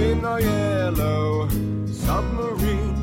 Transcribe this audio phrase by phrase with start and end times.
[0.00, 1.48] Waves in our yellow
[1.86, 2.94] submarine.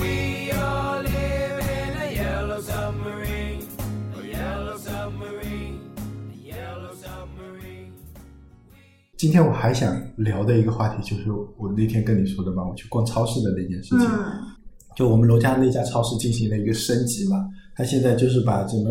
[0.00, 3.66] We all live in a yellow submarine,
[4.16, 5.80] a yellow submarine,
[6.32, 7.92] a yellow submarine.
[9.16, 14.00] 今天我还想聊的一个话题，就是我那天跟你说的嘛，我去逛超市的那件事情。
[14.00, 14.50] 嗯
[14.96, 18.90] 就我们楼下那家超市进行了一个升级嘛，它现在就是把什么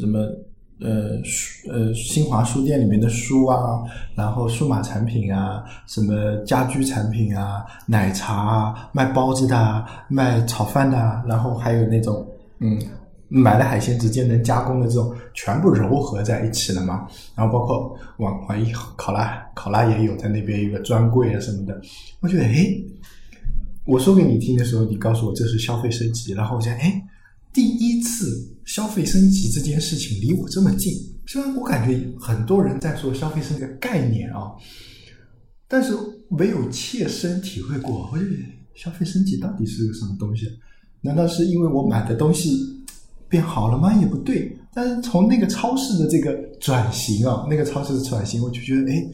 [0.00, 0.18] 什么
[0.80, 3.82] 呃书呃新华书店里面的书啊，
[4.14, 12.26] 然后数码产品啊，什么家居产品啊，奶茶啊，卖包子的啊，卖炒饭的啊，然后还有那种
[12.60, 12.78] 嗯。
[13.28, 17.08] 买了海鲜直接能加工的这种，全部糅合在一起了嘛。
[17.34, 21.76] 然后包括网网易考拉，考拉也有在那边一个专柜啊什么的。
[22.20, 22.86] 我觉得，诶，
[23.84, 27.02] 我说给你听的时候，你告诉我这是消费升级，然后我想，哎，
[27.52, 30.92] 第一次消费升级这件事情离我这么近。
[31.26, 34.52] 虽然我感觉很多人在说消费升级的概念啊，
[35.66, 35.92] 但是
[36.28, 38.08] 没有切身体会过。
[38.12, 38.30] 我觉得
[38.74, 40.46] 消费升级到底是个什么东西？
[41.00, 42.58] 难道是因为我买的东西
[43.28, 43.94] 变好了吗？
[44.00, 44.56] 也不对。
[44.74, 49.06] 但是从那个超市的这个转型啊，那个超市的转型，我就觉得，哎，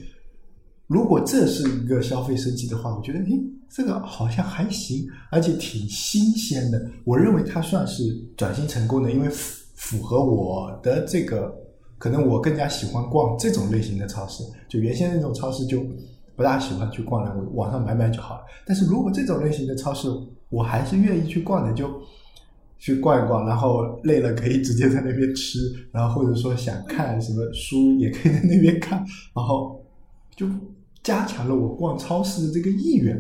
[0.87, 6.85] 如果这是一个消费升级的话，我觉得，诶，这个好像还行，而且挺新鲜的。
[7.05, 8.03] 我认为它算是
[8.37, 11.55] 转型成功的，因为符符合我的这个，
[11.99, 14.45] 可能我更加喜欢逛这种类型的超市。
[14.69, 15.83] 就原先那种超市就
[16.37, 18.43] 不大喜欢去逛了，我网上买买就好了。
[18.67, 20.09] 但是如果这种类型的超市，
[20.51, 21.89] 我还是愿意去逛的，就
[22.79, 25.59] 去逛一逛，然后累了可以直接在那边吃，
[25.91, 28.99] 然后或者说想看什么书也可以在那边看，
[29.35, 29.82] 然后
[30.43, 30.55] 就
[31.03, 33.17] 加强了我逛超市的这个意愿。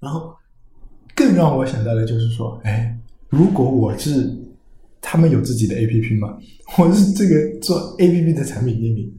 [0.00, 0.34] 然后
[1.14, 4.30] 更让我想到的就是说，哎，如果我是
[5.00, 6.36] 他们有自己的 APP 嘛，
[6.78, 9.14] 我是这个做 APP 的产品经理，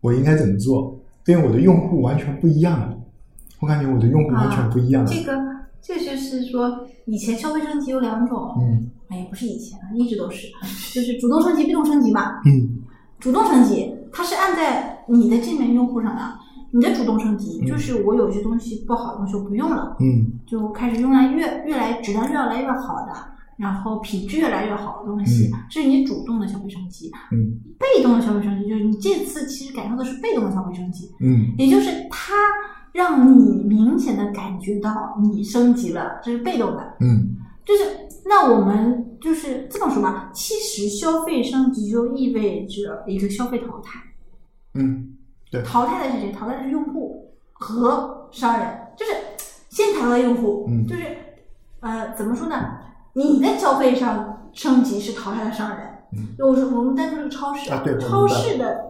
[0.00, 0.98] 我应该怎么做？
[1.26, 2.98] 因为我的用户完全不一样了，
[3.60, 5.10] 我感觉我的用户完全不一样了。
[5.10, 5.38] 这个
[5.80, 10.48] 这个就是说，以前消费升级有两种，嗯哎，不是以前，一直都是，
[10.94, 12.40] 就是主动升级、被动升级嘛。
[12.44, 12.78] 嗯
[13.20, 16.22] 主动升级，它是按在你的界面用户上的。
[16.70, 23.12] 你的主动升级嗯就是我有些东西不好的东西我不用了，嗯就开始用来越越来质量越来越好的，
[23.56, 27.10] 然后品质越来越好的东西，嗯这是你主动的消费升级。
[27.32, 32.34] 嗯被动的消费升级就是你这次其实感受的是被动的消费升级，嗯也就是它
[32.92, 36.96] 让你明显的感觉到你升级了，这是被动的。
[37.00, 37.34] 嗯
[37.68, 37.84] 就是
[38.24, 44.00] 那我们就是这么说吧，其实消费升级就意味着一个消费淘汰，
[44.72, 45.14] 嗯，
[45.50, 46.32] 对，淘汰的是谁？
[46.32, 49.12] 淘汰的是用户和商人，就是
[49.68, 51.02] 先淘汰用户，嗯就是
[51.80, 52.56] 呃怎么说呢？
[53.12, 55.86] 你的消费上升级是淘汰了商人，
[56.16, 58.82] 嗯我说我们单说这个超市，啊对超市的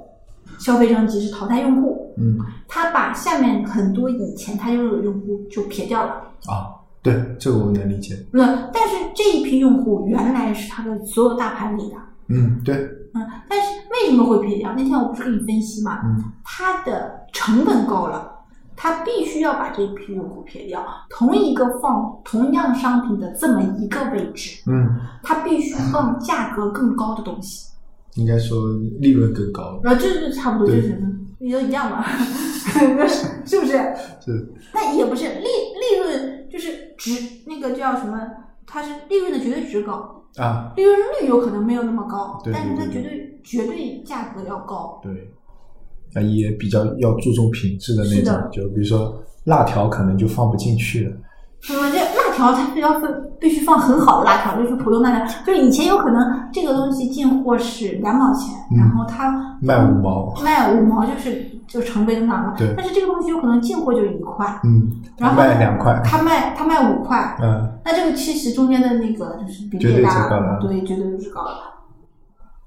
[0.60, 6.12] 消费升级是淘汰用户，嗯他把下面很多以前他拥有的用户就撇掉了。
[6.47, 8.14] 啊，对，这个我能理解。
[8.32, 11.97] 那但是这一批用户原来是他的所有大盘里的，
[12.28, 12.75] 嗯，对，
[13.14, 14.75] 嗯，但是为什么会撇掉？
[14.76, 18.31] 那天我不是跟你分析嘛，嗯它的成本高了，
[18.76, 20.84] 他必须要把这批用户撇掉。
[21.09, 24.88] 同一个放同样商品的这么一个位置，嗯，
[25.22, 27.69] 他必须放价格更高的东西，
[28.16, 28.59] 应该说
[29.00, 29.80] 利润更高。
[29.82, 31.00] 然后这就差不多就是
[31.38, 32.03] 你都一样嘛，
[33.47, 33.76] 是不是？
[34.20, 37.12] 是，那也不是利利润就是值
[37.47, 38.20] 那个叫什么？
[38.70, 45.00] 它是利润的绝对值高，啊，利润率有可能没有那么高，对但是它绝对绝对价格要高。
[45.03, 45.33] 对，
[46.12, 51.16] 那也比较要注重品质的那种，就比如说辣条可能就放不进去了。
[51.71, 55.27] 那么这辣条它是要分必须放很好的辣条，就是普通辣条。
[55.45, 62.55] 就是以前有可能这个东西进货是两毛钱，嗯然后它卖五毛卖五毛就是就成倍增长了。
[62.57, 70.29] 对但是这个东西有可能进货就一块，嗯，然后卖两块，它卖它卖五块，嗯，那这个其实中间的那个就是比例大
[70.61, 71.75] 对，绝对是高了。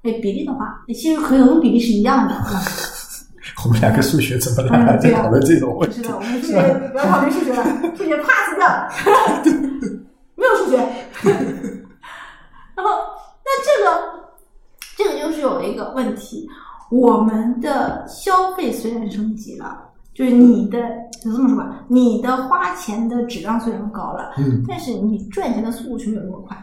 [0.04, 2.34] 哎，比例的话，其实可能比例是一样的。
[3.64, 4.96] 我们两个数学怎么了？
[4.98, 6.08] 在讨论这种问题是？
[6.08, 6.62] 的，我们数学
[6.92, 7.64] 不要讨论数学了，
[7.96, 8.88] 数学 pass 掉，
[10.36, 10.76] 没有数学。
[12.76, 12.90] 然后，
[13.44, 13.86] 那这个
[14.96, 16.48] 这个就是有一个问题，
[16.90, 20.78] 我们的消费虽然升级了，就是你的
[21.22, 26.56] 就这么说吧，你的花钱的质量虽然高了，嗯，但是你赚钱的速度却没有那么快。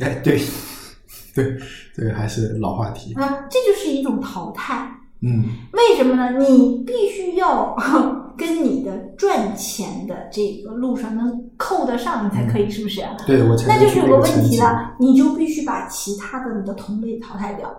[0.00, 0.40] 哎，对，
[1.34, 1.56] 对，
[1.94, 3.14] 这个还是老话题。
[3.14, 4.90] 啊，这就是一种淘汰。
[5.26, 6.38] 嗯为什么呢？
[6.38, 7.74] 你必须要
[8.36, 13.00] 跟你的赚钱的这个路上能扣得上，你才可以，是不是？
[13.26, 14.30] 对我才那就是有个问。
[14.42, 17.72] 题了，你就必须把其他的你的同类淘汰掉。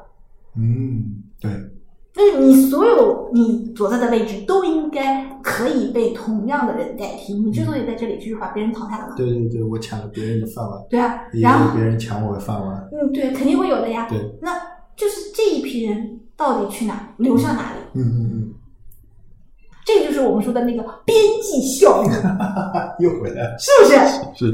[0.58, 1.52] 嗯，对，
[2.14, 7.34] 就是你所有你所在的位置都应该可以被同样的人代替。
[7.34, 9.16] 你之所以在这里，就是把别人淘汰了嘛。
[9.18, 12.90] 对对对，我抢了别人的饭碗，对啊，然后别人抢我的饭碗。
[12.94, 14.08] 嗯，对，肯定会有的呀。
[14.10, 14.54] 对，那
[14.96, 17.80] 就是这一批人到底去哪，流向哪里？
[17.94, 18.54] 嗯嗯嗯
[19.86, 22.12] 这个就是我们说的那个边际效应，
[23.00, 23.96] 又回来了，是不是？
[24.34, 24.52] 是，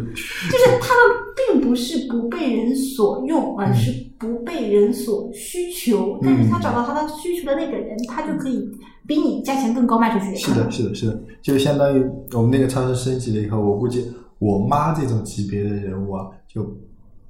[0.52, 6.20] 就是他们并不是不被人所用，而是不被人所需求。
[6.22, 8.70] 但是他找到他的需求的那个人，他就可以
[9.08, 10.36] 比你价钱更高卖出去。
[10.36, 16.62] 是的，是的，是的，就相当于我们那个超市升级了以后，我估计我妈这种级别的人物啊，就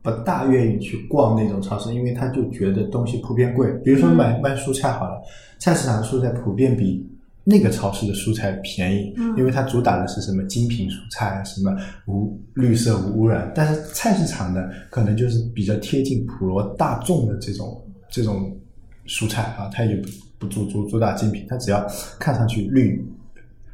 [0.01, 3.71] 不大愿意去逛那种超市，因为他就觉得东西普遍贵。
[3.83, 5.21] 比如说买卖蔬菜好了，
[5.59, 7.07] 菜市场的蔬菜普遍比
[7.43, 11.75] 那个超市的蔬菜便宜，嗯因为它主打的是什么精品蔬菜，什么
[12.07, 13.51] 无绿色无污染。
[13.53, 18.55] 但是菜市场呢，可能就是比较贴近普罗大众的这种这种
[19.05, 20.09] 蔬菜啊，它也不
[20.39, 21.85] 不主主主打精品，它只要
[22.19, 23.03] 看上去绿。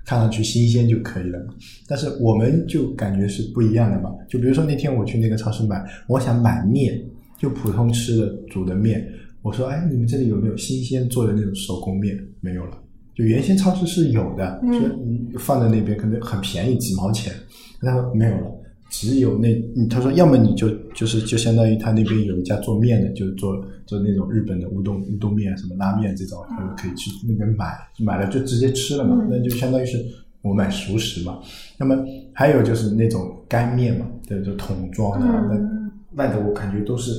[0.08, 1.54] 看上去新鲜就可以了嘛，
[1.86, 4.10] 但是我们就感觉是不一样的嘛。
[4.30, 6.98] 就比如说那天我去那个超市买，我想买面，
[7.38, 9.06] 就普通吃的煮的面。
[9.42, 12.18] 我说，哎，你们这里有没有新鲜做的那种手工面？
[12.40, 12.78] 没有了。
[13.14, 17.34] 就原先超市是有的，嗯就你放在那边可能很便宜，几毛钱。
[17.82, 18.52] 他说没有了，
[18.90, 23.56] 只有那，嗯他说要么你就就是就相当于他那边有一家做面的，就是做
[23.86, 29.98] 做那种日本的乌冬乌冬面、什么拉面这种，他们可以去那边买，买了就直接吃了嘛，嗯那就相当于是
[30.42, 31.40] 我买熟食嘛。
[31.78, 31.96] 那么
[32.34, 37.12] 还有就是那种干面嘛，对，就桶装的，嗯那卖的我感觉都是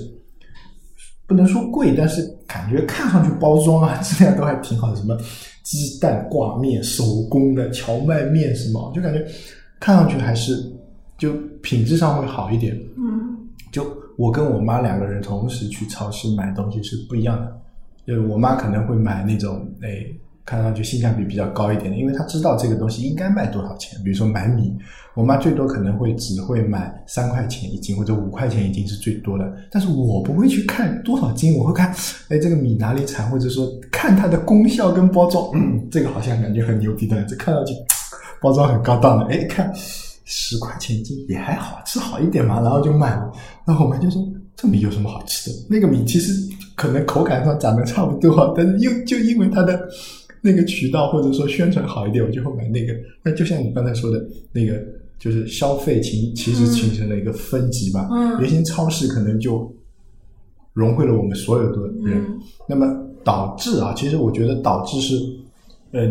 [1.27, 5.17] 不能说贵，但是感觉看上去包装啊 质量都还挺好的，什么
[5.63, 9.23] 鸡蛋挂面、手工的荞麦面什么，就感觉
[9.79, 10.55] 看上去还是
[11.19, 11.33] 就
[11.63, 12.75] 品质上会好一点。
[12.97, 13.37] 嗯
[13.71, 13.85] 就
[14.17, 17.61] 我跟我妈两个人同时去超市买东西是不一样的，
[18.07, 20.07] 就是我妈可能会买那种哎
[20.47, 24.03] 看上去性价比比较高一点的，因为她知道这个东西应该卖多少钱。
[24.03, 24.75] 比如说买米，
[25.15, 31.95] 我妈最多可能会只会买三块钱一斤或者五块钱一斤是最多的，但是我不会去看多少斤，我会看
[32.31, 37.75] 哎这个米哪里产，或者说看它的功效跟包装，嗯，这个好像感觉很牛逼的，这看上去
[38.41, 39.71] 包装很高档的，哎看。
[40.31, 43.33] 十块钱一斤也还好，吃好一点嘛，然后就买了。
[43.67, 44.23] 然后我妈就说
[44.55, 45.57] ：“这米有什么好吃的？
[45.71, 46.33] 那个米其实
[46.75, 49.89] 可能口感上长得差不多，但是又就因为它的
[50.43, 52.93] 那个渠道或者说宣传好一点，我就会买那个。
[53.23, 54.23] 那就像你刚才说的
[54.53, 54.79] 那个，
[55.19, 58.09] 就是消费形其实形成了一个分级吧。
[58.13, 59.75] 嗯原先超市可能就
[60.75, 62.39] 融汇了我们所有的人，嗯
[62.69, 62.87] 那么
[63.25, 65.17] 导致啊，其实我觉得导致是，
[65.93, 66.07] 呃，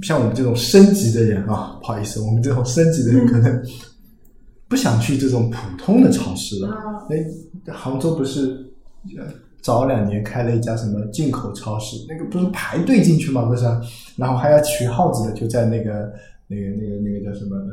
[0.00, 3.62] 像我们这种升级的人啊，不好意思，我们这种升级的人可能
[4.68, 6.68] 不想去这种普通的超市了。
[7.10, 8.48] 哎、嗯杭州不是
[9.16, 9.24] 呃
[9.60, 13.44] 早两年开了一家什么进口超市，那个不是排队进去吗？
[13.44, 13.80] 不是啊、
[14.16, 16.12] 然后还要取号子的，就在那个
[16.48, 17.70] 那个那个那个叫什么呃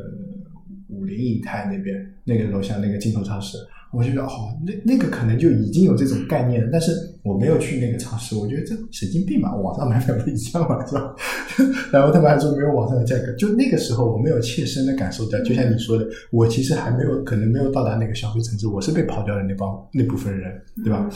[0.89, 3.58] 武林影泰那边那个楼下那个进口超市。
[3.91, 6.91] 我就觉得哦，那那个可能就已经有这种概念了，但是
[7.24, 11.15] 我没有去那个超市，我觉得这神经病嘛，网上买买不一样嘛，是吧？
[11.91, 21.10] 然后他们还说没有网上的价格，就那个时候我没有切身的感受到，就像你说的，我其实还没有可能没有到达那个消费层次，我是被跑掉的那帮那部分人，对吧？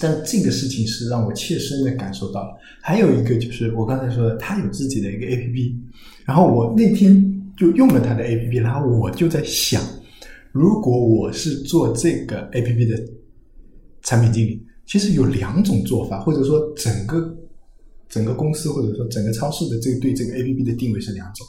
[0.00, 2.56] 但这个事情是让我切身的感受到了。
[2.80, 5.80] 还有一个就是我刚才说的，他有自己的一个 A P P，
[6.24, 9.82] 然后我那天就用了他的 A P P，然后我就在想，
[10.52, 13.00] 如果我是做这个 A P P 的
[14.02, 17.36] 产品经理，其实有两种做法，或者说整个
[18.08, 21.46] 整个公司或者说整个超市的这对这个 A P P 的定位是两种。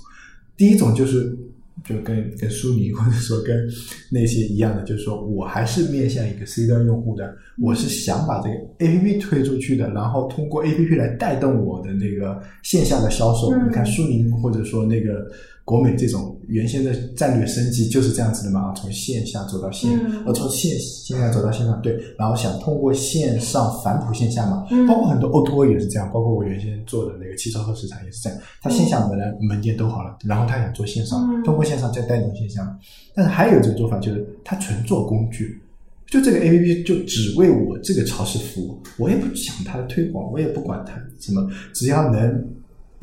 [0.58, 1.38] 第一种就是
[1.84, 3.68] 就跟跟苏宁或者说跟
[4.10, 13.52] 那些一样的，就是说我还是面向一个 C 端用户的，我是想把这个 A P P 推出去的，然后通过 A P P 来带动我的那个线下的销售。
[13.52, 15.30] 嗯你看苏宁或者说那个
[15.66, 20.24] 国美这种原先的战略升级就是这样子的嘛，从线下走到线，嗯。
[20.24, 24.86] 呃，从线线下走到线上，对，然后想通过线上反哺线下嘛，嗯。
[24.86, 31.44] 包括很多 O to O 也是这样，包括我原先做的那个汽车后市场也是这样，他线下门来门店都好了，然后他想做线上，嗯。
[31.44, 32.80] 通过线上再带动线下，
[33.16, 35.60] 但是还有一种做法就是他纯做工具。
[36.08, 42.48] 就这个 A P P 就只为我这个超市服务，我也不想它的推广，我也不管它什么，只要能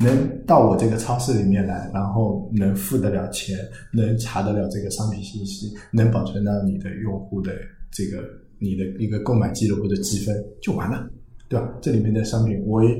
[0.03, 3.57] 能到我这个超市里面来，然后能付得了钱，
[3.93, 7.51] 能查得了这个商品信息，能保存到你的用户的
[7.91, 8.23] 这个
[8.59, 11.09] 你的一个购买记录或者积分就完了。
[11.49, 11.69] 对吧？
[11.81, 12.97] 这里面的商品，我也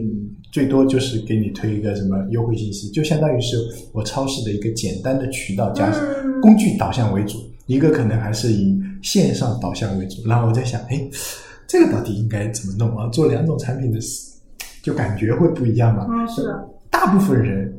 [0.52, 3.58] 最多就是给你推一个什么优惠信息，就相当于是
[3.94, 5.92] 我超市的一个简单的渠道加
[6.40, 10.28] 工具导向为主，一个可能还是以线上导向为主。
[10.28, 11.02] 然后我在想，哎，
[11.66, 13.10] 这个到底应该怎么弄啊？
[13.10, 14.00] 做两种产品的，
[14.84, 16.06] 就感觉会不一样嘛。
[16.08, 17.78] 嗯，是的，大部分人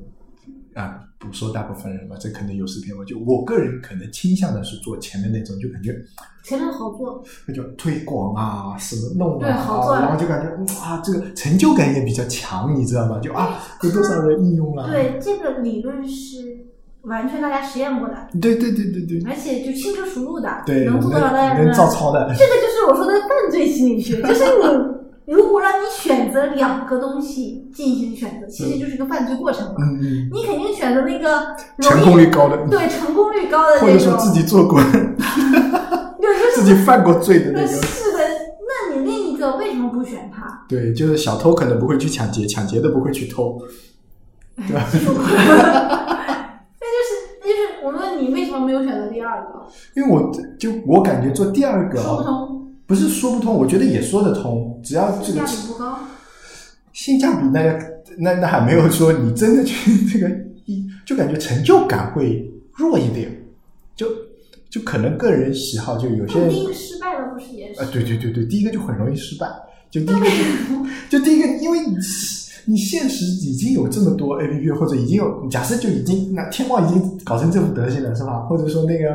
[0.74, 3.04] 啊，不说大部分人吧，这可能有失偏颇。
[3.04, 5.96] 就我个人可能倾向的是做前面那种，就感觉
[6.42, 13.20] 前面好做，那叫推广啊，什么弄对啊，好做然后就感觉嗯啊，这个成就感也比较强，你知道吗？
[13.20, 14.90] 就啊，有多少人应用了？
[14.90, 16.66] 对这个理论是
[17.02, 24.93] 完全大家实验过的，对对对对对而且就轻车熟路的，对，能做多少大家能能照抄的，这个就是我说的犯罪心理学，就是你
[25.26, 29.74] 如果让你选择两个东西进行选择，其实就是一个犯罪过程嘛。
[29.80, 34.92] 嗯嗯，你肯定选择那个成功率高的，对成功率高的或那种，者说自己做过、对，
[36.20, 38.18] 就是自己犯过罪的那个，是的。
[38.66, 40.64] 那你另一个为什么不选它？
[40.68, 43.58] 对，就是小偷可能不会去抢劫，抢劫的不会去偷，
[44.56, 44.84] 对吧？
[44.92, 49.66] 那就是那就是我问你为什么没有选择第二个？
[49.96, 55.98] 因为我就我感觉做第二个说不啊，通，不是说不通，我觉得也说得通，只要这个性价比不高。
[56.92, 57.60] 性价比那
[58.18, 60.30] 那那还没有说你真的去这个
[60.64, 63.30] 一，就感觉成就感会弱一点，
[63.96, 64.06] 就
[64.70, 67.80] 就可能个人喜好，就有些人第一个失败了不是也是？
[67.80, 69.46] 啊，对对对对，第一个就很容易失败，
[69.90, 70.26] 就第一个
[71.08, 71.96] 就就第一个，因为你
[72.66, 78.40] 你现实已经有这么多 A P P，或者已经有假设就已经那天猫已经搞成这副德行了，是吧？
[78.46, 79.14] 或者说那个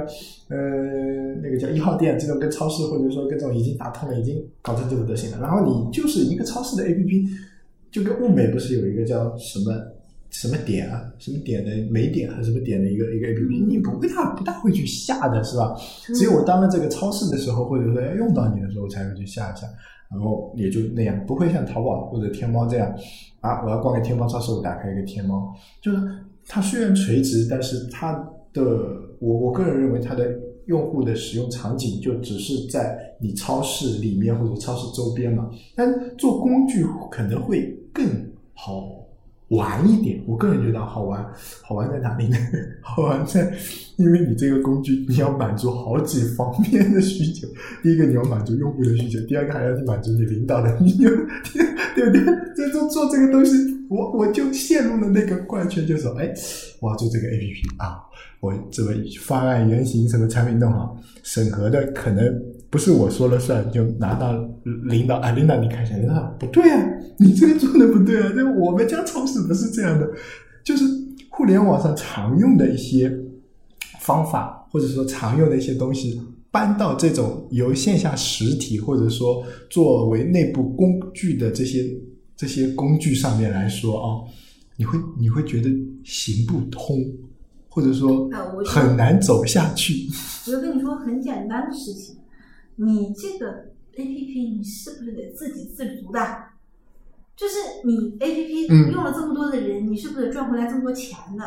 [0.49, 7.27] 呃那个叫一号店这种跟超市或者说跟这种已经打通了，已经搞成这副德行了，然后你就是一个超市的 A P P，
[7.91, 9.73] 就跟物美不是有一个叫什么？
[10.31, 15.75] 什么点啊，什么点的美点还是什么点的一个一个 A P P，你不会大不大会去下的是吧？
[16.13, 19.65] 只有我当了这个超市的时候，或者说要用到你的时候，才会去下一下，
[20.09, 22.93] 然后也就那样，不会像淘宝或者天猫这样
[23.41, 25.97] 啊，我要逛个天猫超市，我打开一个天猫，就是
[26.47, 28.13] 它虽然垂直，但是它
[28.53, 28.63] 的
[29.19, 30.27] 我我个人认为它的
[30.65, 38.05] 用户的使用场景就只是在你超市里面或者超市周边嘛，但做工具可能会更
[38.53, 38.95] 好。
[39.49, 41.25] 玩一点，我个人觉得好玩，
[41.63, 42.37] 好玩在哪里呢？
[42.81, 43.51] 好玩在，
[43.97, 47.47] 因为你这个工具你要满足好几方面的需求。
[47.81, 51.09] 第一个你要满足用户的需求，第二个还要去满足你领导的需求，
[51.95, 52.23] 对不对？
[52.55, 53.53] 在做做这个东西，
[53.89, 56.31] 我我就陷入了那个怪圈，就说，哎，
[56.79, 57.97] 我要做这个 A P P 啊，
[58.41, 62.39] 我怎么方案原型什么产品弄好，审核的可能
[62.69, 64.33] 不是我说了算，就拿到
[64.87, 70.07] 领导啊，领导你看一下，领导不对啊，你这个做的不对啊，这我们家超市不是这样的，
[70.63, 70.85] 就是
[71.29, 73.11] 互联网上常用的一些
[73.99, 76.21] 方法，或者说常用的一些东西，
[76.51, 81.83] 搬到这种由线下实体或者说作为内部工具的这些
[82.35, 84.07] 这些工具上面来说啊，
[84.77, 85.69] 你会你会觉得
[86.03, 87.03] 行不通，
[87.67, 88.29] 或者说
[88.65, 90.07] 很难走下去。
[90.45, 92.15] 我就跟你说很简单的事情，
[92.79, 96.19] 你这个 A P P 你是不是得自给自足的？
[97.35, 97.55] 就是
[97.85, 101.43] 你 A P P 嗯用了这么多的人，你是不是得赚回来这么多钱的？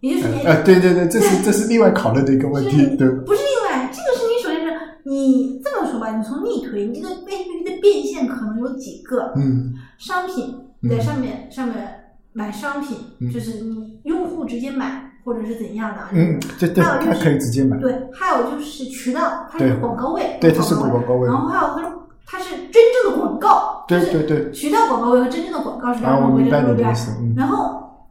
[0.00, 3.08] 也就是你，呃，对对对，这是这是另外考虑的一个问题，对。
[3.08, 10.56] 不是另外，这个是你首先是你这么说吧，你从逆推，你这个 A P P 的变现可能有几个嗯商品
[10.90, 12.01] 在上面、上面
[12.32, 13.30] 买商品，嗯。
[13.30, 21.92] 就是你用户直接买或者是怎样的，嗯，对对，还有就是可以直接买，对，还有就是渠道，它是广告位，对，它是广告位然，后还有它
[22.26, 28.08] 它是真正的广告，对就是对对，渠道广告位和真正的广告是两种位置，明白对不对然后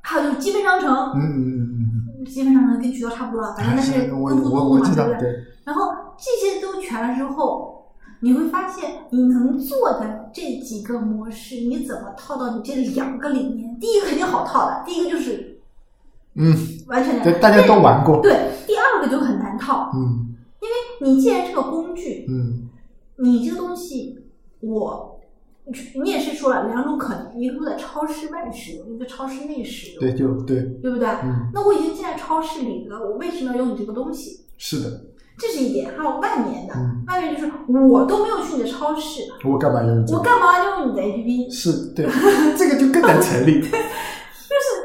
[0.00, 5.20] 还有就是积分商城，嗯嗯嗯嗯积分商城跟渠道差不多反正那是我跟互我动嘛，对不？
[5.20, 7.81] 对，然后这些都全了之后，
[8.22, 13.78] 你会发现你能做的这几个模式，你怎么套到你这两个里面？
[13.80, 15.60] 第一个肯定好套的，第一个就是
[16.34, 19.90] 嗯，完全对，大家都玩过，对，第二个就很难套。
[19.94, 20.28] 嗯
[20.62, 22.70] 因为你既然是个工具，嗯
[23.16, 24.16] 你这个东西，
[24.60, 25.20] 我
[26.02, 31.08] 你也是说了两种可能，一个在超市外使用，一个超市内使用，对，就对，对不对？
[31.24, 34.44] 嗯，那我已经进在超市里了，我为什么要用你这个东西？
[34.56, 35.00] 是的，
[35.42, 35.90] 这是一点。
[35.96, 37.52] 还有外面的，嗯外面就是
[37.90, 40.04] 我都没有去你的超市，我干嘛用？
[40.12, 41.50] 我干嘛要用你的 APP？
[41.52, 42.06] 是对，
[42.56, 43.74] 这个就更难成立， 就是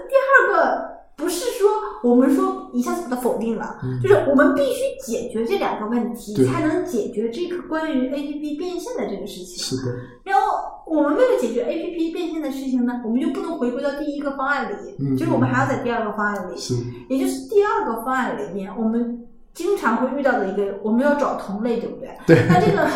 [0.09, 0.81] 第二个，
[1.15, 1.69] 不是说
[2.03, 9.57] 我们说一下子把它否定了，嗯就是我们必须解决这两个问题，才能解决这个关于 A P P 变现的这个事情。
[9.63, 16.73] 是的，然后我们为了解决 A P P 变现的事情呢，我们就不能回归到第一个方案里，嗯就是我们还要在第二个方案里，是
[17.09, 19.26] 也就是第二个方案里面，我们
[19.57, 22.15] 经常会遇到的一个，我们要找同类，对不对？
[22.27, 22.45] 对。
[22.47, 22.87] 那这个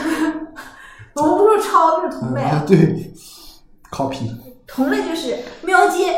[1.17, 3.11] 我们不是抄，就是同类啊，对
[3.91, 4.29] ，copy。
[4.67, 6.15] 同类就是喵街，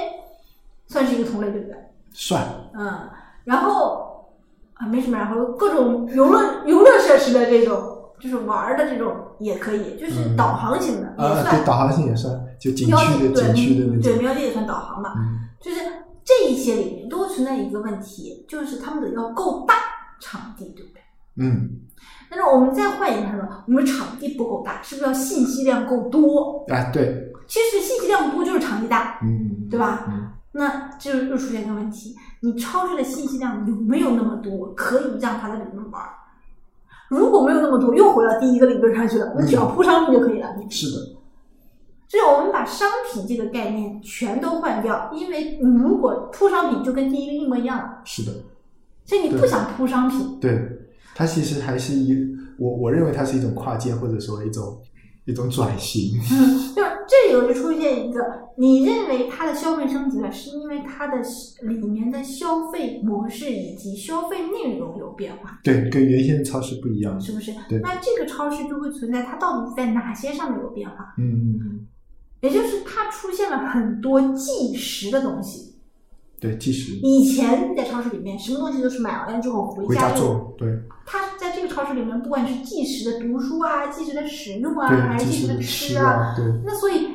[0.87, 1.77] 算是一个同类，对不对？
[2.11, 2.43] 算，
[2.77, 3.09] 嗯，
[3.45, 4.33] 然后
[4.73, 10.35] 啊没什么，然后各种游乐游乐设施的这种，就是玩儿的这种也可以，就是嗯。
[10.35, 11.55] 导航型的、啊，也算。
[11.55, 15.39] 对，导航型也算，就景喵区的对景区的那对种，喵街也算导航嘛，嗯。
[15.61, 15.79] 就是
[16.25, 19.75] 这一些里面都存在一个问题，就是他们的要够大
[20.23, 21.01] 场地，对不对？
[21.35, 21.81] 嗯
[22.29, 26.65] 但是我们再换一个判断，我们场地不够大，是不是要信息量够多？
[26.69, 30.05] 啊，对，其实信息量多就是场地大，嗯，对吧？
[30.07, 36.03] 嗯那就又出现一个问题，你超市的信息量有没有那么多，可以让他在里面玩？
[37.09, 40.49] 如果没有那么多，又回到第一个理论上去了，你只要铺商品就可以了。
[40.69, 40.97] 是的，
[42.07, 48.31] 所以我们把商品这个概念全都换掉，因为你如果铺商品就跟第一个一模一样了，是的，
[49.05, 50.59] 所以你不想铺商品，对，
[51.13, 52.15] 它其实还是一，
[52.57, 54.81] 我我认为它是一种跨界，或者说一种
[55.25, 58.19] 一种转型，嗯，就是这里头就出现一个，
[58.57, 61.17] 你认为它的消费升级了，是因为它的
[61.63, 67.51] 里面的消费模式以及消费内容有变化，对，跟原先的超市不一样，是不是？
[67.67, 67.79] 对。
[67.79, 71.87] 那这个超市就会存在它到底在哪些上面有变化，嗯嗯嗯，
[72.41, 75.72] 也就是它出现了很多即时的东西。
[76.43, 80.67] 对，计时以前你在超市里面，什么东西都是买完了之后回回家做，对
[81.05, 87.07] 它在这个超市里面，不管是计时的读书啊、计时的使用啊，还，是计时的即时的吃吃啊，啊，对，那所以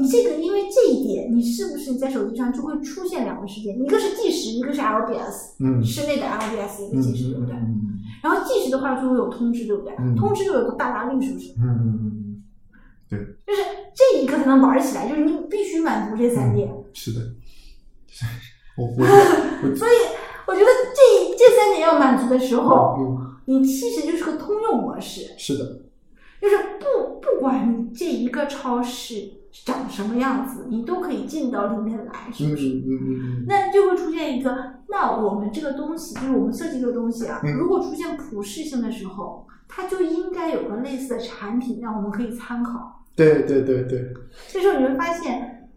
[0.00, 7.54] 你这个因为这一点，你是不是你在手机上就会出现两个事件，一个是计时，一个是 LBS，嗯室内的 LBS 一嗯个计时，对不对？
[7.56, 9.94] 嗯然后计时的话就会有通知，对不对？
[9.98, 11.52] 嗯通知就有个大拉率，是不是？
[11.58, 12.42] 嗯嗯嗯，
[13.08, 13.62] 对，就是
[13.94, 16.68] 这一个才能玩起来，就是你必须满足这三点。
[16.92, 17.20] 是的，
[18.76, 19.04] 我我
[19.62, 19.92] 我所以
[20.46, 25.80] 我觉得这这三点要满足的时候，嗯，你其实就是个通用模式，是的，
[26.40, 29.14] 就是不不管你这一个超市
[29.64, 32.68] 长什么样子，你都可以进到里面来，是嗯不是？
[32.68, 34.54] 嗯嗯嗯那就会出现一个，
[34.88, 43.04] 那我们这个东西，就是我们设计这个东西啊，嗯如果出现普适性的时候，它就应该有个类似的产品让我们可以参考。
[43.16, 44.12] 对对对对，
[44.48, 45.70] 这时候你会发现，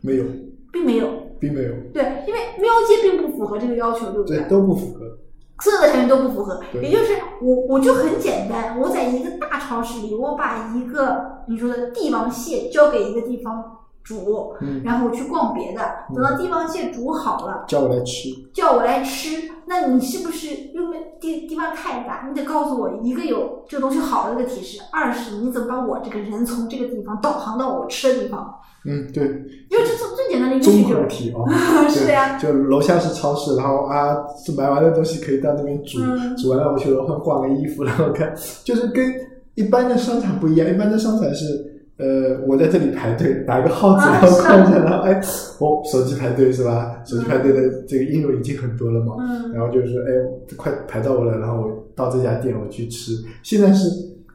[0.00, 0.24] 没有，
[0.72, 1.06] 并没有，
[1.38, 5.18] 并没有，对，因为喵街并不符合这个要求，对不对，对都不符合，
[5.62, 15.82] 所有的产品都不符合，也就是我我就很简单，我在一个大超市里，我把一个你说的帝王蟹交给一个地方煮，嗯，然后我去逛别的，
[16.14, 30.94] 等到帝王蟹煮好了，叫我来吃，叫我来吃，那你是不是因为地地方太大，你得告诉我一个有这个东西好的一个提示，二是你怎么把我这个人从这个地方导航到我吃的地方，嗯，对，因为这是最简单的一个综需求。
[30.94, 31.44] 合体哦，
[31.90, 34.14] 是的呀就楼下是超市，然后啊，
[34.44, 39.12] 是买完的东西可以到那边煮，嗯煮完了我去楼上挂个衣服，然后看，就是跟
[39.56, 41.72] 一般的商场不一样，一般的商场是。
[41.98, 45.18] 呃，我在这里排队，打一个号子，然后看一下，然后哎，
[45.58, 47.02] 我手机排队是吧？
[47.06, 50.10] 手机排队的这个应用已经很多了嘛，嗯然后就是说，哎，
[50.56, 53.12] 快排到我了，然后我到这家店我去吃。
[53.42, 53.88] 现在是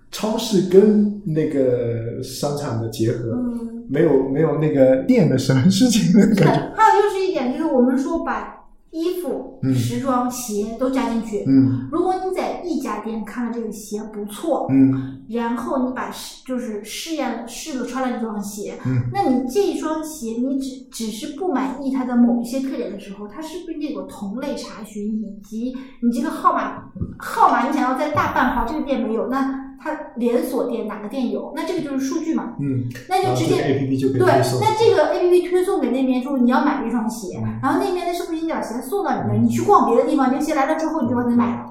[0.09, 6.59] 超市跟那个商场的结合，嗯，没有没有那个店的什么事情的，感觉。
[6.75, 8.60] 还有就是一点，就是我们说把
[8.91, 9.73] 衣服、嗯。
[9.73, 11.43] 时装、鞋都加进去。
[11.47, 11.87] 嗯。
[11.91, 15.19] 如果你在一家店看了这个鞋不错，嗯。
[15.29, 19.09] 然后你把试就是试验了试了穿了这双鞋，嗯。
[19.13, 26.83] 那你这一双鞋你只只是不满意它的某一些特点的时候，它是不是得有同类查询，以及你这个号码
[27.17, 34.27] 号码你想要在大半号这个店没有，那它连锁店哪个店有，那这个就是数据嘛，嗯，那就直接 A P P 就可以对。
[34.27, 39.37] 那这个 A P P 推送给那边，就是你要买这双鞋，嗯然后那边的是不是已经把鞋送到你那儿？
[39.37, 41.65] 你去逛别的地方，这个鞋来了之后，你就把它买了。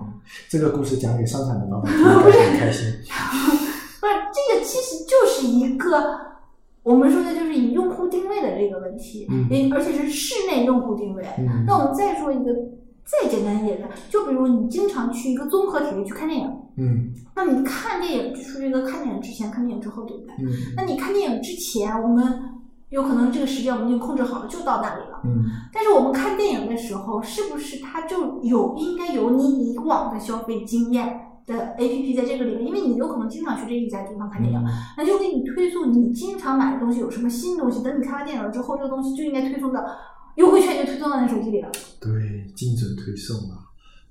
[0.49, 2.87] 这个故事讲给商场的老板听，应该很开心。
[4.01, 6.19] 不是，这个其实就是一个
[6.83, 11.23] 我们说的就是以用户定位的这个问题，嗯也而且是室内用户定位。
[11.39, 12.51] 嗯那我们再说一个
[13.11, 20.35] 再简单一点的，就比如你经常去一个综合体育去看电影，嗯那你看电影就属于一个看电影之前、看电影之后，对不对？
[20.41, 22.41] 嗯那你看电影之前，我们
[22.91, 25.21] 有可能这个时间我们已经控制好了，就到那里了。
[25.25, 32.67] 嗯但是我们看电影的时候，是不是它就有应该有你以往的消费经验的 A P P 在这个里面？
[32.67, 34.65] 因为你有可能经常去这一家地方看电影，
[34.97, 37.83] 那就给你推送你经常买的东西有什么新东西。
[37.83, 39.81] 等你看完电影了之后，这个东西就应该推送到
[40.41, 41.69] 优惠券就推送到你手机里了。
[42.01, 42.11] 对，
[42.57, 43.61] 精准推送啊。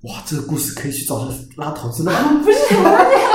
[0.02, 2.18] 哇，这个故事可以去找他拉投资的吧？
[2.42, 3.30] 不是，我们这个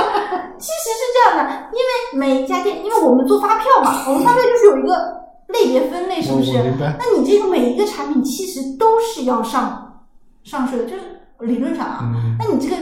[0.58, 5.14] 其实是这样的，因为每一家店，因为我们做发票嘛，我们发票就是有一个
[5.48, 6.52] 类别分类，是不是？
[6.80, 10.02] 那你这个每一个产品其实都是要上
[10.42, 11.02] 上税的，就是
[11.40, 12.00] 理论上啊。
[12.02, 12.76] 嗯，那你这个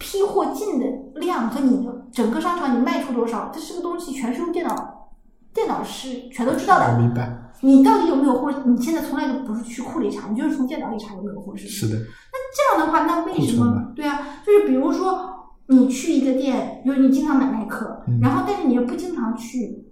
[0.00, 0.86] 批货进的
[1.20, 5.10] 量和你的整个商场你卖出多少，这是个东西全是用电脑，
[5.54, 6.98] 电脑是全都知道我的。
[6.98, 7.30] 明白。
[7.60, 8.52] 你到底有没有货？
[8.66, 11.88] 你现在从来都不是去库里查，你就是从电脑里查有没有货，是？
[11.88, 11.96] 的。
[11.96, 13.92] 那，这样的话，那为什么？
[13.96, 19.84] 对啊，就是比如说你去一个店，就是你经常买耐克，嗯然后但是你又不经常去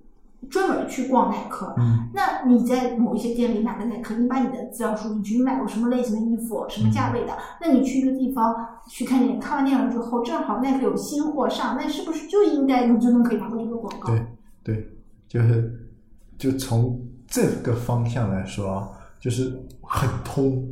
[0.49, 7.37] 专门去逛耐克，嗯那你在某一些店里买了耐克，你把你的资料输进去，你买过什么类型的衣服，什么价位的？
[7.61, 8.55] 那你去一个地方
[8.89, 14.13] 去看电影，看完电影之后，正好耐克有新货上，那是不是就应该你就能可以拿到这个广告？
[14.13, 14.27] 对
[14.63, 14.89] 对，
[15.29, 15.91] 就是
[16.39, 17.01] 就从
[17.37, 18.89] 这个方向来说啊，
[19.21, 20.67] 就是很通。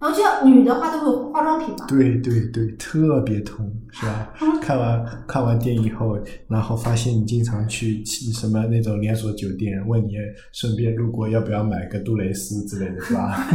[0.00, 4.32] 然后像女的话都会有化妆品嘛，对对对，特别通，是吧？
[4.40, 10.14] 嗯看完看完电影以后，然后发现你经常去去什么那种连锁酒店，问你
[10.52, 13.46] 顺便路过要不要买个杜蕾斯之类的，是吧？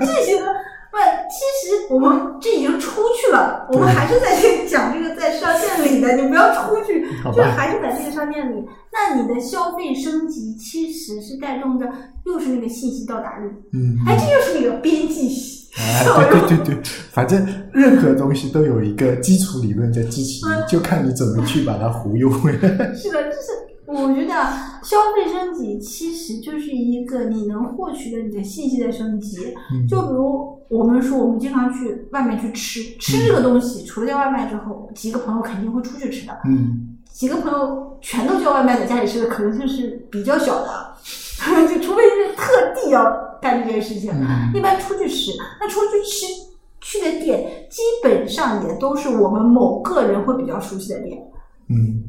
[0.00, 0.46] 这些呢，
[0.90, 0.96] 不，
[1.28, 2.10] 其实我们
[2.40, 2.75] 这已经
[3.36, 8.64] 了，我们还是在这讲这个在商店里的，你不要出去，就是还是在这个商店里。
[8.92, 11.86] 那你的消费升级其实是带动着，
[12.24, 15.28] 又是那个信息到达率，嗯，哎，这就是那个边际
[15.76, 16.30] 哎，效用。
[16.30, 22.58] 对对对对，反正任何东西都有一个基础理论在支持就看你怎么去把它忽悠回来。
[22.96, 23.52] 是的，就是
[23.86, 29.54] 我觉得啊消费升级其实就是一个你能获取的你的信息的升级。
[29.72, 36.36] 嗯就比如我们说，我们经常去外面去吃，吃这个东西，除了叫外卖之后，几个朋友肯定会出去吃的。
[36.44, 40.96] 嗯，几个朋友全都叫外卖，在家里吃的可能性是比较小的，
[41.72, 43.04] 就除非是特地要
[43.40, 44.10] 干这件事情。
[44.12, 46.26] 嗯一般出去吃，那出去吃
[46.80, 51.16] 去的店，基本上也都是我们某个人会比较熟悉的店。
[51.68, 52.02] 嗯，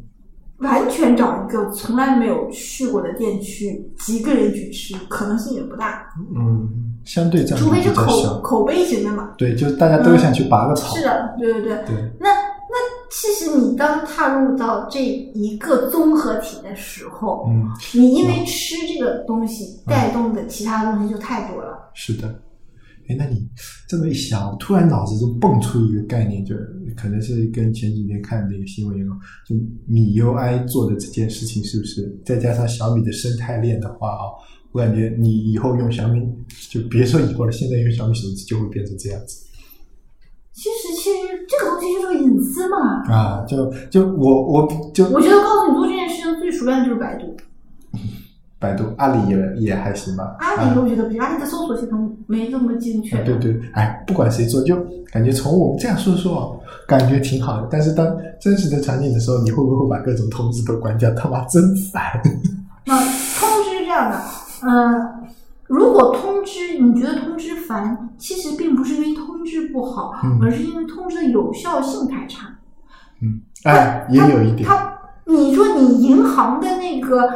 [0.59, 6.67] 完全找一个从来没有去过的店去几个人去吃，可能性也不大，嗯，
[7.05, 8.41] 相对除非是口。
[8.41, 9.33] 口碑型的嘛。
[9.37, 10.95] 对，就是大家都想去拔个草。
[10.95, 11.75] 是的，对对对。
[11.85, 12.75] 对，那那
[13.11, 21.77] 其实你当踏入到这一个综合体的时候，嗯，你因为吃这个东西带动的其他东西就太多了。
[21.93, 22.33] 是的。
[23.07, 23.47] 哎，那你
[23.87, 26.55] 这么一想，我突然脑子就蹦出一个概念，就
[26.95, 29.09] 可能是跟前几天看那个新闻一样，
[29.47, 34.23] 就米 UI 做的这件事情，是不是再加上小米的生态链的话啊，
[34.71, 36.21] 我感觉你以后用小米，
[36.69, 39.45] 就别说以后了，现在用小米手机就会变成这样子
[40.53, 43.03] 其实，其实这个东西就是个隐私嘛。
[43.13, 43.45] 啊！
[43.45, 47.37] 就就我我就我觉得告诉你做这件事情最熟练的就是百度，
[48.59, 50.35] 百度、阿里也也还行吧。
[50.39, 53.17] 阿啊里我觉得不行，阿里的搜索系统没那么精确。
[53.17, 54.75] 啊，对对，哎，不管谁做，就
[55.11, 56.43] 感觉从我们这样说说啊，
[56.87, 57.67] 感觉挺好的。
[57.69, 61.09] 但是当真实的场景的时候，你会不会把各种通知都关掉？
[61.13, 62.03] 他妈真烦！
[62.85, 64.19] 那通知是这样的，
[64.63, 65.29] 嗯、
[65.67, 72.47] 如果通知你觉得通知烦，其实并不是因为通知不好，嗯而是因为通知的有效性太差。
[73.21, 74.93] 嗯，哎，也有一点，他，
[75.25, 77.29] 你说你银行的那个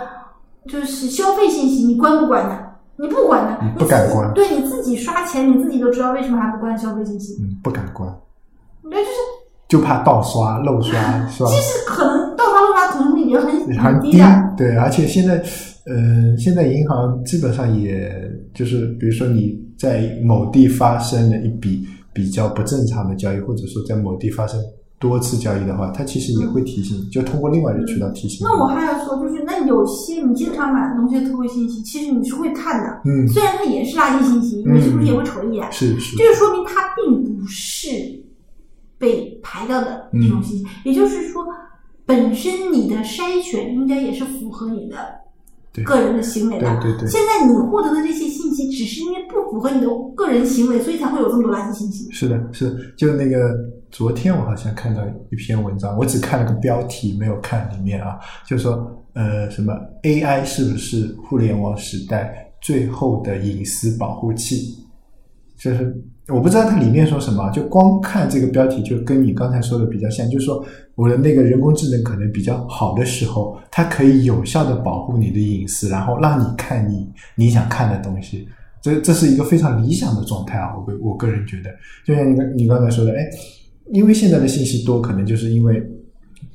[0.68, 2.58] 就是消费信息，你关不关呢？
[2.98, 7.36] 你不管的，嗯你不敢关对你自己刷钱，你自己都知道为什么还不关消费信息。
[7.42, 8.08] 嗯，不敢关，
[8.84, 9.18] 对，就是
[9.68, 11.50] 就怕盗刷、漏刷， 是吧？
[11.50, 15.38] 其实可能盗刷漏刷可能性已经很很低很低的。，对，而且现在，
[15.88, 18.14] 呃，现在银行基本上也
[18.54, 24.60] 就是，比如说你在某地发生了一笔比较不正常的交易，或者说在某地发生
[25.02, 28.48] 多次交易的话，它其实也会提醒，就通过另外一个渠道提醒。
[28.48, 34.76] 那我还要说，就是那有些你经常买的东西的特惠信息，其实你是会看的，嗯，虽然它也是垃圾信息，嗯。
[34.78, 35.70] 你是不是也会瞅一眼？
[35.72, 36.16] 是是。
[36.16, 37.88] 这，就说明它并不是
[39.00, 41.44] 被排掉的这种信息，也就是说，
[42.06, 44.98] 本身你的筛选应该也是符合你的
[45.84, 46.80] 个人的行为的。
[46.80, 47.10] 对对对。
[47.10, 52.08] 现在你获得的这些信息，只是因为不符合你的个人行为，所以才会有这么多垃圾信息。
[52.12, 52.76] 是的，是的。
[52.96, 53.56] 就那个
[53.92, 59.74] 昨天我好像看到一篇文章，我只看了个标题，没有看里面啊，就是说呃什么
[60.04, 64.78] AI 是不是互联网时代最后的隐私保护器？
[65.58, 65.96] 就是
[66.28, 78.48] 我不知道它里面说什么，就光看这个标题就跟你刚才说的比较像，就是说我的那个人工智能可能比较好的时候，它可以有效的保护你的隐私，然后让你看你你想看的东西。
[78.82, 81.70] 这这是一个非常理想的状态啊，我个我个人觉得，
[82.04, 83.30] 就像你你刚才说的，哎，
[83.92, 85.82] 因为现在的信息多，可能就是因为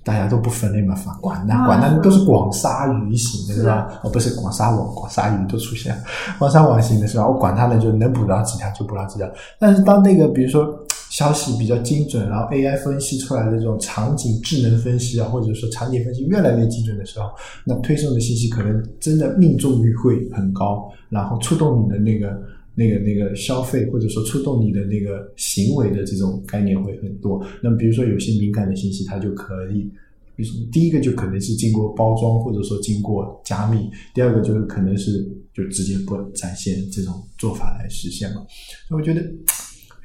[0.02, 3.88] 大家都不分类嘛，反管那啊管那都是广撒鱼型的是吧？
[4.02, 6.02] 哦，不是广撒网，广撒鱼都出现了，
[6.38, 7.26] 广撒网型的是吧？
[7.26, 10.66] 我管它呢就能捕到几条就捕到几条，但是当那个比如说
[11.10, 17.26] 消息比较精准，然后 AI 分析出来的这种场景智能分析啊，或者说场景分析越来越精准的时候，
[17.64, 22.38] 那推送的信息可能真的命中率会很高，然后触动你的那个。
[22.78, 27.42] 那个那个消费或者说触动你的那个行为的这种概念会很多。
[27.62, 29.90] 那么比如说有些敏感的信息，它就可以，
[30.36, 38.44] 比如说第一个就可能是经过包装或者说经过加密，第二个就是可能是就直接不展现这种做法来实现嘛。
[38.86, 39.24] 所以我觉得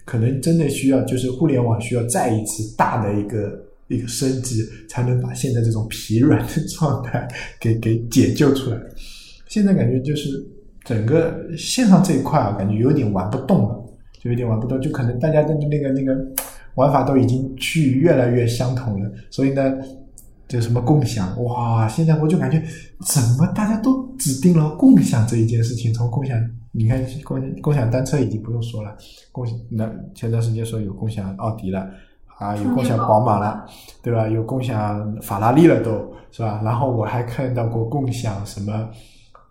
[0.05, 7.27] 可能真的需要就是互联网需要再一次大的一个一个升级，才能把现在这种疲软的状态
[7.59, 8.79] 给给解救出来。
[9.49, 10.50] 现在感觉就是。
[10.83, 13.83] 整个线上这一块啊，感觉有点玩不动了，
[14.19, 16.15] 就有点玩不动，就可能大家的那个那个
[16.75, 19.73] 玩法都已经趋于越来越相同了，所以呢，
[20.47, 22.61] 就什么共享，哇，现在我就感觉
[23.05, 26.37] 怎么大家都指定了共享这一件事情，从共享，
[26.71, 28.95] 你看共共享单车已经不用说了，
[29.31, 31.87] 共享那前段时间说有共享奥迪了。
[32.39, 33.63] 啊，有共享宝马了，
[34.01, 34.25] 对吧？
[34.33, 35.91] 有共享法拉利了，都
[36.31, 36.59] 是吧？
[36.63, 38.89] 然后我还看到过共享什么。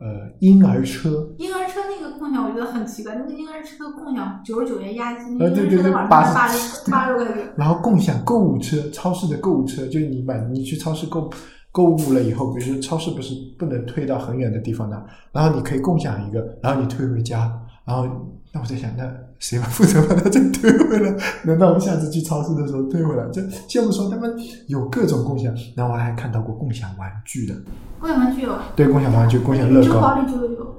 [0.01, 0.07] 呃，
[0.39, 7.53] 婴儿车，婴儿车那个共享我觉得很奇怪，那个婴儿车共享九十九元押金，呃，对对对，八八八十块钱。
[7.55, 11.31] 然后共享购物车，超市的购物车，就是你买你去超市购
[11.71, 17.53] 购物了以后，比如说超市不是不能推到很远的地方的，然后你可以共享一个，然后你推回家，
[17.85, 18.09] 然后
[18.55, 19.05] 那我在想，那
[19.41, 21.17] 谁负责把它再退回来？
[21.43, 23.27] 难道我们下次去超市的时候退回来？
[23.33, 24.33] 这先不说他们
[24.69, 27.55] 有各种共享，然后我还看到过共享玩具的。
[27.99, 30.77] 共享玩具有，对，共享玩具，共享乐高，淘宝里就有。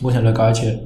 [0.00, 0.78] 共享乐高，而且，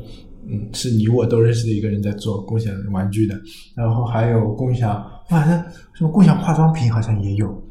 [0.49, 3.35] 嗯，是你我都认识的一个人在做共享玩具的，
[3.75, 5.59] 然后还有共享，反正
[5.95, 7.63] 什么共享化妆品好像也有，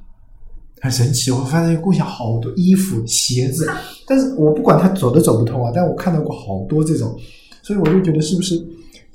[0.81, 1.31] 很神奇。
[1.31, 3.69] 我发现共享好多衣服、鞋子，
[4.05, 7.17] 但是我不管它走都走不通啊，但我看到过好多这种，
[7.61, 8.55] 所以我就觉得是不是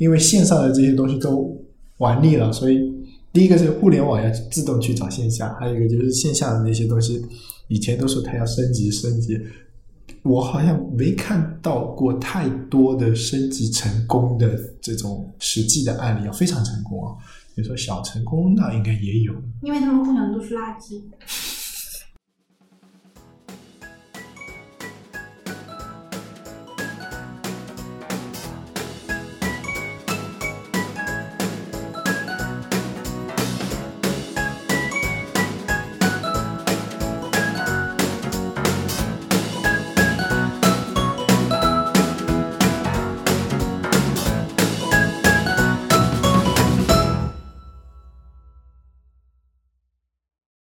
[0.01, 1.55] 因为线上的这些东西都
[1.99, 2.91] 玩腻了，所以
[3.35, 7.23] 第一个是互联网要自动去找线下，还有一个就是线下的那些东西。
[7.69, 9.39] 以前都说它要升级升级，
[10.23, 17.15] 我好像没看到过太多的升级成功的这种实际的案例，要非常成功啊。
[17.55, 21.03] 比如说小成功那应该也有，因为他们共享的都是垃圾。